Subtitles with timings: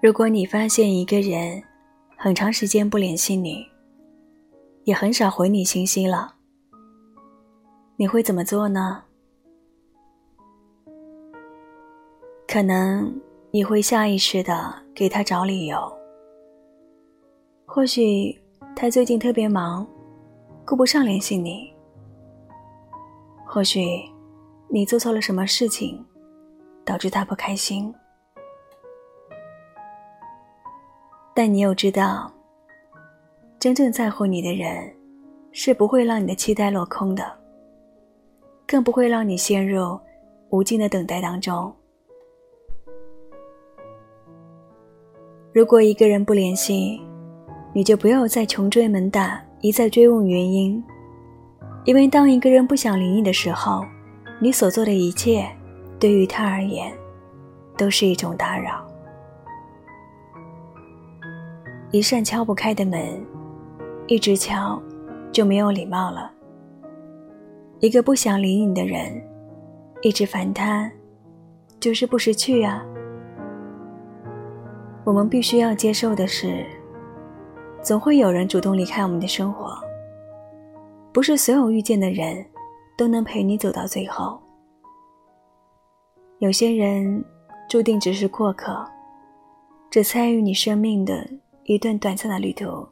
[0.00, 1.60] 如果你发现一个人
[2.16, 3.66] 很长时间不联系你，
[4.84, 6.36] 也很少回你信息了，
[7.96, 9.02] 你会怎么做呢？
[12.46, 13.12] 可能
[13.50, 15.92] 你会下意识的给他找理由，
[17.66, 18.40] 或许
[18.76, 19.84] 他最近特别忙，
[20.64, 21.74] 顾不上联系你；
[23.44, 23.84] 或许
[24.68, 26.06] 你做错了什么事情，
[26.84, 27.92] 导致他不开心。
[31.38, 32.28] 但你又知道，
[33.60, 34.92] 真正在乎你的人，
[35.52, 37.22] 是不会让你的期待落空的，
[38.66, 39.96] 更不会让你陷入
[40.50, 41.72] 无尽的等待当中。
[45.52, 47.00] 如果一个人不联系，
[47.72, 50.82] 你就不要再穷追猛打，一再追问原因，
[51.84, 53.84] 因为当一个人不想理你的时候，
[54.40, 55.48] 你所做的一切，
[56.00, 56.92] 对于他而言，
[57.76, 58.87] 都是一种打扰。
[61.90, 63.00] 一扇敲不开的门，
[64.06, 64.78] 一直敲，
[65.32, 66.30] 就没有礼貌了。
[67.80, 69.22] 一个不想理你的人，
[70.02, 70.90] 一直烦他，
[71.80, 72.84] 就是不识趣啊。
[75.02, 76.66] 我们必须要接受的是，
[77.80, 79.74] 总会有人主动离开我们的生活。
[81.10, 82.44] 不是所有遇见的人，
[82.98, 84.38] 都能陪你走到最后。
[86.40, 87.24] 有些人，
[87.66, 88.86] 注定只是过客，
[89.90, 91.26] 只参与你生命的。
[91.68, 92.88] 一段短暂的旅途，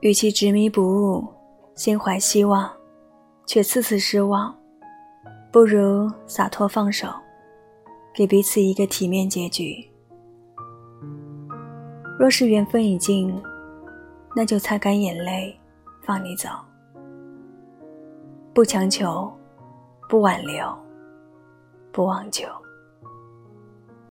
[0.00, 1.22] 与其执迷不悟、
[1.74, 2.72] 心怀希望，
[3.44, 4.56] 却次次失望，
[5.52, 7.08] 不如洒脱放手，
[8.14, 9.86] 给彼此一个体面结局。
[12.18, 13.38] 若是缘分已尽，
[14.34, 15.54] 那就擦干眼泪，
[16.00, 16.48] 放你走，
[18.54, 19.30] 不强求，
[20.08, 20.74] 不挽留，
[21.92, 22.48] 不妄求。